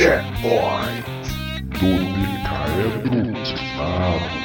Checkpoint 0.00 1.04
do 1.78 1.92
Micael 2.16 3.02
Timado. 3.44 4.40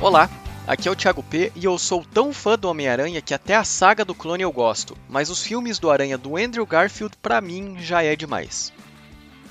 Olá, 0.00 0.28
aqui 0.66 0.88
é 0.88 0.90
o 0.90 0.96
Thiago 0.96 1.22
P 1.22 1.52
e 1.54 1.64
eu 1.64 1.78
sou 1.78 2.04
tão 2.04 2.32
fã 2.32 2.58
do 2.58 2.68
Homem-Aranha 2.68 3.22
que 3.22 3.32
até 3.32 3.54
a 3.54 3.62
saga 3.62 4.04
do 4.04 4.12
clone 4.12 4.42
eu 4.42 4.50
gosto, 4.50 4.98
mas 5.08 5.30
os 5.30 5.40
filmes 5.40 5.78
do 5.78 5.88
Aranha 5.88 6.18
do 6.18 6.36
Andrew 6.36 6.66
Garfield 6.66 7.16
pra 7.22 7.40
mim 7.40 7.76
já 7.78 8.02
é 8.02 8.16
demais. 8.16 8.72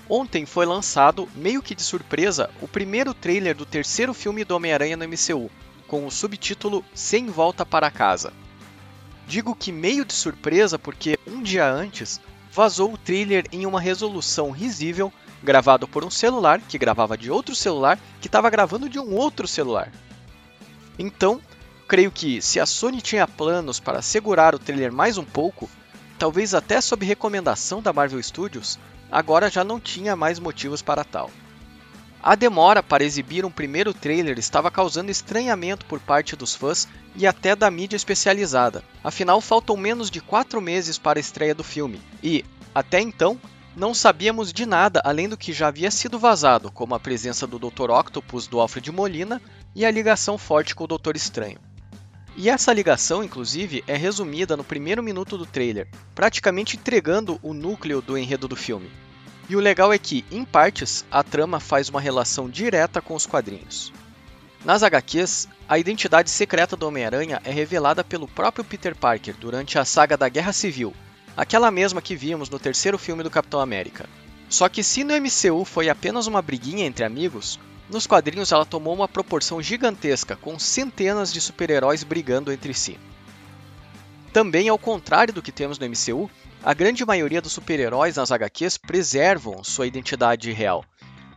Ontem 0.10 0.46
foi 0.46 0.66
lançado, 0.66 1.30
meio 1.34 1.62
que 1.62 1.74
de 1.74 1.82
surpresa, 1.82 2.50
o 2.62 2.68
primeiro 2.68 3.14
trailer 3.14 3.56
do 3.56 3.66
terceiro 3.66 4.14
filme 4.14 4.44
do 4.44 4.54
Homem-Aranha 4.54 4.98
no 4.98 5.08
MCU, 5.08 5.50
com 5.94 6.08
o 6.08 6.12
subtítulo 6.12 6.84
Sem 6.92 7.28
Volta 7.28 7.64
para 7.64 7.92
Casa. 7.92 8.34
Digo 9.28 9.54
que 9.54 9.72
meio 9.72 10.04
de 10.04 10.12
surpresa 10.12 10.80
porque 10.80 11.20
um 11.28 11.40
dia 11.44 11.72
antes 11.72 12.20
vazou 12.52 12.94
o 12.94 12.98
trailer 12.98 13.46
em 13.52 13.68
uma 13.68 13.80
resolução 13.80 14.50
risível, 14.50 15.14
gravado 15.44 15.88
por 15.88 16.04
um 16.04 16.10
celular 16.10 16.60
que 16.62 16.80
gravava 16.80 17.16
de 17.16 17.30
outro 17.30 17.56
celular 17.56 18.00
que 18.20 18.26
estava 18.26 18.50
gravando 18.50 18.90
de 18.90 18.98
um 18.98 19.14
outro 19.14 19.48
celular. 19.48 19.92
Então, 20.98 21.40
creio 21.88 22.10
que 22.10 22.42
se 22.42 22.60
a 22.60 22.66
Sony 22.66 23.00
tinha 23.00 23.28
planos 23.28 23.80
para 23.80 24.02
segurar 24.02 24.56
o 24.56 24.60
trailer 24.60 24.92
mais 24.92 25.20
um 25.20 25.24
pouco, 25.24 25.70
talvez 26.18 26.56
até 26.56 26.82
sob 26.82 27.06
recomendação 27.06 27.84
da 27.84 27.94
Marvel 27.94 28.24
Studios, 28.24 28.80
agora 29.12 29.48
já 29.48 29.64
não 29.64 29.80
tinha 29.80 30.16
mais 30.16 30.40
motivos 30.40 30.82
para 30.82 31.04
tal. 31.04 31.30
A 32.26 32.36
demora 32.36 32.82
para 32.82 33.04
exibir 33.04 33.44
um 33.44 33.52
primeiro 33.52 33.94
trailer 33.94 34.40
estava 34.40 34.72
causando 34.72 35.12
estranhamento 35.12 35.86
por 35.86 36.00
parte 36.00 36.38
dos 36.38 36.56
fãs 36.56 36.88
e 37.18 37.28
até 37.28 37.54
da 37.54 37.70
mídia 37.70 37.98
especializada. 37.98 38.82
Afinal, 39.04 39.42
faltam 39.42 39.76
menos 39.76 40.10
de 40.10 40.22
4 40.22 40.62
meses 40.62 40.98
para 40.98 41.20
a 41.20 41.22
estreia 41.22 41.54
do 41.54 41.66
filme, 41.66 42.00
e, 42.24 42.46
até 42.74 43.02
então, 43.02 43.38
não 43.76 43.94
sabíamos 43.94 44.54
de 44.54 44.66
nada 44.66 45.02
além 45.04 45.28
do 45.28 45.36
que 45.36 45.52
já 45.52 45.68
havia 45.68 45.92
sido 45.92 46.18
vazado, 46.18 46.72
como 46.72 46.96
a 46.96 47.00
presença 47.00 47.46
do 47.46 47.60
Dr. 47.60 47.90
Octopus 47.90 48.48
do 48.48 48.62
Alfred 48.62 48.90
Molina 48.90 49.42
e 49.76 49.86
a 49.86 49.92
ligação 49.92 50.38
forte 50.38 50.74
com 50.74 50.86
o 50.86 50.88
Doutor 50.88 51.18
Estranho. 51.18 51.60
E 52.38 52.50
essa 52.50 52.72
ligação, 52.72 53.22
inclusive, 53.22 53.84
é 53.86 53.98
resumida 53.98 54.56
no 54.56 54.64
primeiro 54.64 55.04
minuto 55.04 55.38
do 55.38 55.46
trailer, 55.46 55.90
praticamente 56.16 56.78
entregando 56.78 57.38
o 57.44 57.54
núcleo 57.54 58.02
do 58.02 58.18
enredo 58.18 58.48
do 58.48 58.56
filme. 58.56 58.90
E 59.50 59.56
o 59.56 59.60
legal 59.60 59.92
é 59.92 59.98
que, 59.98 60.24
em 60.32 60.46
partes, 60.46 61.06
a 61.12 61.22
trama 61.24 61.60
faz 61.60 61.90
uma 61.90 62.00
relação 62.00 62.50
direta 62.50 63.02
com 63.02 63.14
os 63.14 63.26
quadrinhos. 63.26 63.92
Nas 64.64 64.82
HQs, 64.84 65.50
a 65.68 65.78
identidade 65.78 66.30
secreta 66.30 66.78
do 66.78 66.88
Homem-Aranha 66.88 67.42
é 67.44 67.52
revelada 67.52 68.04
pelo 68.04 68.28
próprio 68.28 68.64
Peter 68.64 68.96
Parker 68.96 69.36
durante 69.38 69.78
a 69.78 69.84
saga 69.84 70.16
da 70.16 70.30
Guerra 70.30 70.54
Civil, 70.54 70.94
aquela 71.36 71.70
mesma 71.70 72.02
que 72.02 72.16
vimos 72.16 72.50
no 72.50 72.58
terceiro 72.58 72.98
filme 72.98 73.24
do 73.24 73.30
Capitão 73.30 73.60
América. 73.60 74.08
Só 74.48 74.70
que 74.70 74.84
se 74.84 75.04
no 75.04 75.14
MCU 75.14 75.66
foi 75.66 75.90
apenas 75.90 76.28
uma 76.28 76.42
briguinha 76.42 76.86
entre 76.86 77.04
amigos, 77.04 77.60
nos 77.90 78.08
quadrinhos 78.08 78.52
ela 78.52 78.66
tomou 78.66 78.94
uma 78.94 79.08
proporção 79.08 79.62
gigantesca, 79.62 80.36
com 80.36 80.58
centenas 80.58 81.34
de 81.34 81.42
super-heróis 81.42 82.04
brigando 82.04 82.52
entre 82.52 82.74
si. 82.74 82.98
Também 84.34 84.68
ao 84.68 84.80
contrário 84.80 85.32
do 85.32 85.44
que 85.44 85.52
temos 85.52 85.78
no 85.78 85.86
MCU, 85.86 86.28
a 86.64 86.74
grande 86.74 87.06
maioria 87.06 87.40
dos 87.40 87.52
super-heróis 87.52 88.16
nas 88.16 88.32
HQs 88.32 88.80
preservam 88.80 89.64
sua 89.64 89.86
identidade 89.86 90.52
real. 90.52 90.84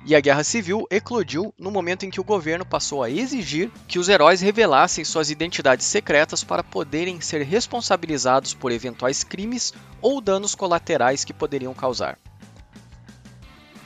E 0.06 0.14
a 0.14 0.20
Guerra 0.20 0.42
Civil 0.42 0.86
eclodiu 0.90 1.52
no 1.58 1.70
momento 1.70 2.06
em 2.06 2.10
que 2.10 2.20
o 2.20 2.24
governo 2.24 2.64
passou 2.64 3.02
a 3.02 3.10
exigir 3.10 3.70
que 3.86 3.98
os 3.98 4.08
heróis 4.08 4.40
revelassem 4.40 5.04
suas 5.04 5.30
identidades 5.30 5.84
secretas 5.84 6.42
para 6.42 6.64
poderem 6.64 7.20
ser 7.20 7.42
responsabilizados 7.42 8.54
por 8.54 8.72
eventuais 8.72 9.22
crimes 9.22 9.74
ou 10.00 10.18
danos 10.20 10.54
colaterais 10.54 11.22
que 11.22 11.34
poderiam 11.34 11.74
causar. 11.74 12.16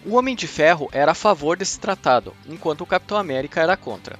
O 0.06 0.15
Homem 0.15 0.37
de 0.37 0.47
Ferro 0.47 0.88
era 0.93 1.12
a 1.12 1.16
favor 1.16 1.56
desse 1.56 1.81
tratado, 1.81 2.32
enquanto 2.47 2.82
o 2.82 2.87
Capitão 2.87 3.19
América 3.19 3.60
era 3.60 3.76
contra. 3.76 4.19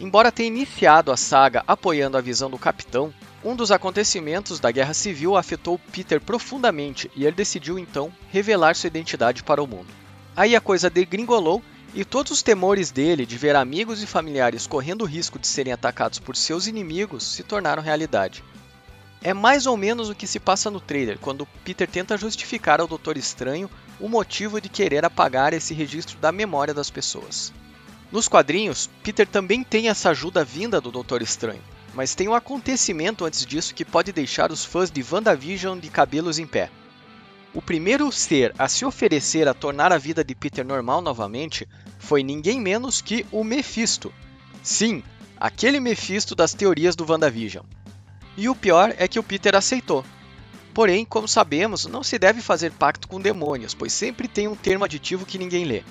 Embora 0.00 0.32
tenha 0.32 0.48
iniciado 0.48 1.12
a 1.12 1.16
saga 1.16 1.62
apoiando 1.64 2.16
a 2.16 2.20
visão 2.20 2.50
do 2.50 2.58
Capitão, 2.58 3.14
um 3.44 3.56
dos 3.56 3.72
acontecimentos 3.72 4.60
da 4.60 4.70
Guerra 4.70 4.94
Civil 4.94 5.36
afetou 5.36 5.78
Peter 5.78 6.20
profundamente 6.20 7.10
e 7.16 7.24
ele 7.24 7.34
decidiu 7.34 7.78
então 7.78 8.12
revelar 8.30 8.76
sua 8.76 8.86
identidade 8.86 9.42
para 9.42 9.62
o 9.62 9.66
mundo. 9.66 9.88
Aí 10.36 10.54
a 10.54 10.60
coisa 10.60 10.88
degringolou 10.88 11.62
e 11.94 12.04
todos 12.04 12.32
os 12.32 12.42
temores 12.42 12.90
dele 12.90 13.26
de 13.26 13.36
ver 13.36 13.56
amigos 13.56 14.02
e 14.02 14.06
familiares 14.06 14.66
correndo 14.66 15.02
o 15.02 15.06
risco 15.06 15.38
de 15.38 15.46
serem 15.46 15.72
atacados 15.72 16.18
por 16.18 16.36
seus 16.36 16.66
inimigos 16.66 17.24
se 17.24 17.42
tornaram 17.42 17.82
realidade. 17.82 18.44
É 19.22 19.34
mais 19.34 19.66
ou 19.66 19.76
menos 19.76 20.08
o 20.08 20.14
que 20.14 20.26
se 20.26 20.40
passa 20.40 20.70
no 20.70 20.80
trailer, 20.80 21.18
quando 21.18 21.46
Peter 21.64 21.88
tenta 21.88 22.16
justificar 22.16 22.80
ao 22.80 22.88
Doutor 22.88 23.16
Estranho 23.16 23.70
o 24.00 24.08
motivo 24.08 24.60
de 24.60 24.68
querer 24.68 25.04
apagar 25.04 25.52
esse 25.52 25.74
registro 25.74 26.18
da 26.18 26.32
memória 26.32 26.74
das 26.74 26.90
pessoas. 26.90 27.52
Nos 28.10 28.26
quadrinhos, 28.26 28.90
Peter 29.02 29.26
também 29.26 29.62
tem 29.62 29.88
essa 29.88 30.10
ajuda 30.10 30.44
vinda 30.44 30.80
do 30.80 30.90
Doutor 30.90 31.22
Estranho, 31.22 31.62
mas 31.94 32.14
tem 32.14 32.28
um 32.28 32.34
acontecimento 32.34 33.24
antes 33.24 33.44
disso 33.44 33.74
que 33.74 33.84
pode 33.84 34.12
deixar 34.12 34.50
os 34.50 34.64
fãs 34.64 34.90
de 34.90 35.04
WandaVision 35.08 35.78
de 35.78 35.88
cabelos 35.88 36.38
em 36.38 36.46
pé. 36.46 36.70
O 37.54 37.60
primeiro 37.60 38.10
ser 38.10 38.54
a 38.58 38.66
se 38.66 38.84
oferecer 38.84 39.46
a 39.46 39.52
tornar 39.52 39.92
a 39.92 39.98
vida 39.98 40.24
de 40.24 40.34
Peter 40.34 40.64
normal 40.64 41.02
novamente 41.02 41.68
foi 41.98 42.22
ninguém 42.22 42.60
menos 42.60 43.02
que 43.02 43.26
o 43.30 43.44
Mephisto. 43.44 44.12
Sim, 44.62 45.02
aquele 45.38 45.78
Mephisto 45.78 46.34
das 46.34 46.54
teorias 46.54 46.96
do 46.96 47.04
WandaVision. 47.08 47.64
E 48.36 48.48
o 48.48 48.54
pior 48.54 48.94
é 48.96 49.06
que 49.06 49.18
o 49.18 49.22
Peter 49.22 49.54
aceitou. 49.54 50.02
Porém, 50.72 51.04
como 51.04 51.28
sabemos, 51.28 51.84
não 51.84 52.02
se 52.02 52.18
deve 52.18 52.40
fazer 52.40 52.72
pacto 52.72 53.06
com 53.06 53.20
demônios, 53.20 53.74
pois 53.74 53.92
sempre 53.92 54.26
tem 54.26 54.48
um 54.48 54.56
termo 54.56 54.86
aditivo 54.86 55.26
que 55.26 55.38
ninguém 55.38 55.66
lê. 55.66 55.82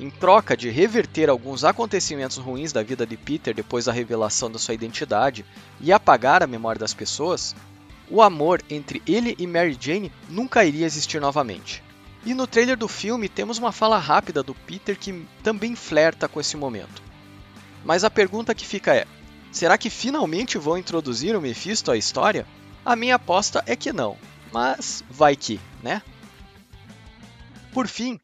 Em 0.00 0.08
troca 0.08 0.56
de 0.56 0.70
reverter 0.70 1.28
alguns 1.28 1.62
acontecimentos 1.62 2.38
ruins 2.38 2.72
da 2.72 2.82
vida 2.82 3.06
de 3.06 3.18
Peter 3.18 3.52
depois 3.52 3.84
da 3.84 3.92
revelação 3.92 4.50
da 4.50 4.58
sua 4.58 4.72
identidade 4.72 5.44
e 5.78 5.92
apagar 5.92 6.42
a 6.42 6.46
memória 6.46 6.78
das 6.78 6.94
pessoas, 6.94 7.54
o 8.08 8.22
amor 8.22 8.62
entre 8.70 9.02
ele 9.06 9.36
e 9.38 9.46
Mary 9.46 9.76
Jane 9.78 10.10
nunca 10.26 10.64
iria 10.64 10.86
existir 10.86 11.20
novamente. 11.20 11.82
E 12.24 12.32
no 12.32 12.46
trailer 12.46 12.78
do 12.78 12.88
filme 12.88 13.28
temos 13.28 13.58
uma 13.58 13.72
fala 13.72 13.98
rápida 13.98 14.42
do 14.42 14.54
Peter 14.54 14.98
que 14.98 15.26
também 15.42 15.76
flerta 15.76 16.26
com 16.26 16.40
esse 16.40 16.56
momento. 16.56 17.02
Mas 17.84 18.02
a 18.02 18.08
pergunta 18.08 18.54
que 18.54 18.66
fica 18.66 18.94
é: 18.94 19.06
será 19.52 19.76
que 19.76 19.90
finalmente 19.90 20.56
vão 20.56 20.78
introduzir 20.78 21.36
o 21.36 21.42
Mephisto 21.42 21.90
à 21.90 21.96
história? 21.98 22.46
A 22.86 22.96
minha 22.96 23.16
aposta 23.16 23.62
é 23.66 23.76
que 23.76 23.92
não, 23.92 24.16
mas 24.50 25.04
vai 25.10 25.36
que, 25.36 25.60
né? 25.82 26.00
Por 27.70 27.86
fim, 27.86 28.18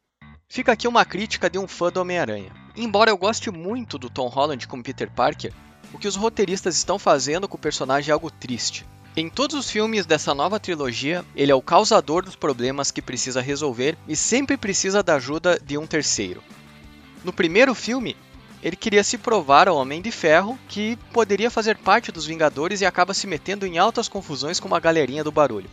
fica 0.48 0.72
aqui 0.72 0.88
uma 0.88 1.04
crítica 1.04 1.50
de 1.50 1.58
um 1.58 1.66
fã 1.66 1.90
do 1.90 2.00
Homem-Aranha. 2.00 2.50
Embora 2.76 3.10
eu 3.10 3.16
goste 3.16 3.50
muito 3.50 3.98
do 3.98 4.10
Tom 4.10 4.28
Holland 4.28 4.66
como 4.66 4.82
Peter 4.82 5.10
Parker, 5.10 5.52
o 5.92 5.98
que 5.98 6.08
os 6.08 6.16
roteiristas 6.16 6.76
estão 6.76 6.98
fazendo 6.98 7.48
com 7.48 7.56
o 7.56 7.60
personagem 7.60 8.10
é 8.10 8.12
algo 8.12 8.30
triste. 8.30 8.86
Em 9.16 9.30
todos 9.30 9.56
os 9.56 9.70
filmes 9.70 10.04
dessa 10.04 10.34
nova 10.34 10.60
trilogia, 10.60 11.24
ele 11.34 11.50
é 11.50 11.54
o 11.54 11.62
causador 11.62 12.22
dos 12.22 12.36
problemas 12.36 12.90
que 12.90 13.00
precisa 13.00 13.40
resolver 13.40 13.96
e 14.06 14.14
sempre 14.14 14.58
precisa 14.58 15.02
da 15.02 15.14
ajuda 15.14 15.58
de 15.64 15.78
um 15.78 15.86
terceiro. 15.86 16.42
No 17.24 17.32
primeiro 17.32 17.74
filme, 17.74 18.14
ele 18.62 18.76
queria 18.76 19.02
se 19.02 19.16
provar 19.16 19.68
ao 19.68 19.76
Homem 19.76 20.02
de 20.02 20.10
Ferro 20.10 20.58
que 20.68 20.98
poderia 21.12 21.50
fazer 21.50 21.78
parte 21.78 22.12
dos 22.12 22.26
Vingadores 22.26 22.82
e 22.82 22.86
acaba 22.86 23.14
se 23.14 23.26
metendo 23.26 23.66
em 23.66 23.78
altas 23.78 24.06
confusões 24.06 24.60
com 24.60 24.68
uma 24.68 24.80
galerinha 24.80 25.24
do 25.24 25.32
barulho. 25.32 25.70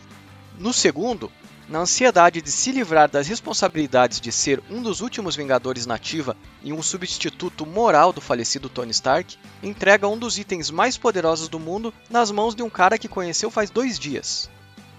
No 0.58 0.72
segundo, 0.72 1.30
na 1.68 1.80
ansiedade 1.80 2.42
de 2.42 2.52
se 2.52 2.72
livrar 2.72 3.10
das 3.10 3.28
responsabilidades 3.28 4.20
de 4.20 4.32
ser 4.32 4.62
um 4.70 4.82
dos 4.82 5.02
últimos 5.02 5.36
Vingadores 5.36 5.86
nativa 5.86 6.36
e 6.62 6.74
um 6.74 6.82
substituto 6.84 7.66
moral 7.66 8.12
do 8.12 8.22
falecido 8.22 8.70
Tony 8.70 8.92
Stark, 8.92 9.38
entrega 9.62 10.08
um 10.08 10.18
dos 10.18 10.38
itens 10.38 10.70
mais 10.70 10.98
poderosos 10.98 11.48
do 11.48 11.60
mundo 11.60 11.94
nas 12.10 12.32
mãos 12.32 12.56
de 12.56 12.64
um 12.64 12.70
cara 12.70 12.98
que 12.98 13.08
conheceu 13.08 13.50
faz 13.50 13.70
dois 13.70 13.98
dias. 13.98 14.50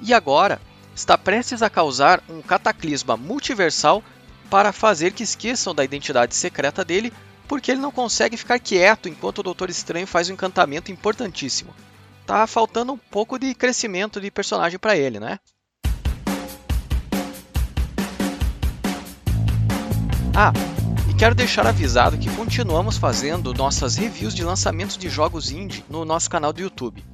E 0.01 0.13
agora 0.13 0.61
está 0.95 1.19
prestes 1.19 1.63
a 1.63 1.71
causar 1.71 2.23
um 2.29 2.41
cataclisma 2.41 3.17
multiversal 3.17 4.03
para 4.49 4.73
fazer 4.73 5.13
que 5.13 5.23
esqueçam 5.23 5.75
da 5.75 5.85
identidade 5.85 6.35
secreta 6.35 6.85
dele, 6.85 7.13
porque 7.49 7.71
ele 7.71 7.81
não 7.81 7.91
consegue 7.91 8.37
ficar 8.37 8.59
quieto 8.59 9.09
enquanto 9.09 9.39
o 9.39 9.43
Doutor 9.43 9.69
Estranho 9.69 10.07
faz 10.07 10.31
um 10.31 10.35
encantamento 10.35 10.91
importantíssimo. 10.91 11.75
Tá 12.27 12.47
faltando 12.47 12.93
um 12.93 12.99
pouco 12.99 13.39
de 13.39 13.55
crescimento 13.55 14.21
de 14.21 14.31
personagem 14.31 14.79
para 14.79 14.97
ele, 14.97 15.21
né? 15.21 15.39
Ah, 20.37 20.53
e 21.09 21.15
quero 21.15 21.33
deixar 21.33 21.65
avisado 21.65 22.19
que 22.19 22.29
continuamos 22.35 22.97
fazendo 22.97 23.55
nossas 23.55 23.95
reviews 23.95 24.35
de 24.35 24.43
lançamentos 24.43 24.99
de 24.99 25.09
jogos 25.09 25.53
indie 25.53 25.85
no 25.89 26.05
nosso 26.05 26.29
canal 26.29 26.53
do 26.53 26.61
YouTube. 26.61 27.05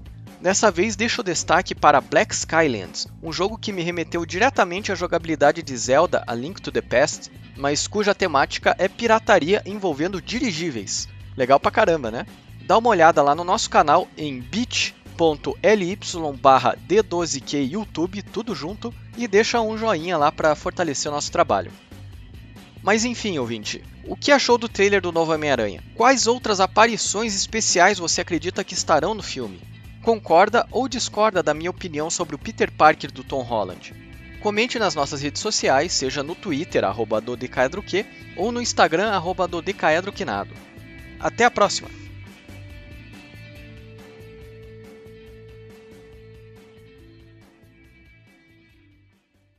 Dessa 0.41 0.71
vez 0.71 0.97
deixo 0.97 1.21
o 1.21 1.25
destaque 1.25 1.75
para 1.75 2.01
Black 2.01 2.35
Skylands, 2.35 3.07
um 3.23 3.31
jogo 3.31 3.59
que 3.59 3.73
me 3.73 3.83
remeteu 3.83 4.25
diretamente 4.25 4.91
à 4.91 4.95
jogabilidade 4.95 5.63
de 5.63 5.77
Zelda 5.77 6.25
A 6.27 6.35
Link 6.35 6.63
to 6.63 6.73
the 6.73 6.81
Past, 6.81 7.31
mas 7.59 7.87
cuja 7.87 8.15
temática 8.15 8.75
é 8.79 8.89
pirataria 8.89 9.63
envolvendo 9.67 10.23
dirigíveis. 10.23 11.07
Legal 11.37 11.61
pra 11.61 11.71
caramba, 11.71 12.11
né? 12.11 12.25
dá 12.71 12.79
uma 12.79 12.89
olhada 12.89 13.21
lá 13.21 13.35
no 13.35 13.45
nosso 13.45 13.69
canal 13.69 14.09
em 14.17 14.41
bit.ly 14.41 15.99
barra 16.41 16.75
D12Q 16.89 17.69
YouTube, 17.69 18.23
tudo 18.23 18.55
junto, 18.55 18.95
e 19.19 19.29
deixa 19.29 19.61
um 19.61 19.77
joinha 19.77 20.17
lá 20.17 20.33
para 20.33 20.55
fortalecer 20.55 21.11
o 21.11 21.15
nosso 21.15 21.31
trabalho. 21.31 21.71
Mas 22.82 23.05
enfim, 23.05 23.38
ouvinte, 23.38 23.85
o 24.05 24.17
que 24.17 24.32
achou 24.32 24.56
do 24.56 24.69
trailer 24.69 25.03
do 25.03 25.12
novo 25.12 25.32
Homem-Aranha? 25.32 25.82
Quais 25.94 26.27
outras 26.27 26.61
aparições 26.61 27.35
especiais 27.35 27.99
você 27.99 28.23
acredita 28.23 28.65
que 28.65 28.75
estarão 28.75 29.15
no 29.15 29.23
filme? 29.23 29.61
Concorda 30.03 30.67
ou 30.71 30.88
discorda 30.88 31.43
da 31.43 31.53
minha 31.53 31.71
opinião 31.71 32.09
sobre 32.09 32.35
o 32.35 32.38
Peter 32.38 32.73
Parker 32.73 33.12
do 33.12 33.23
Tom 33.23 33.43
Holland? 33.43 33.94
Comente 34.41 34.79
nas 34.79 34.94
nossas 34.94 35.21
redes 35.21 35.43
sociais, 35.43 35.93
seja 35.93 36.23
no 36.23 36.35
Twitter, 36.35 36.82
arroba 36.82 37.23
ou 38.37 38.50
no 38.50 38.62
Instagram, 38.62 39.11
arroba 39.11 39.47
Até 41.21 41.44
a 41.44 41.50
próxima! 41.50 41.91